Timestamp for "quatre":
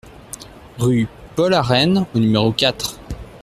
2.53-2.97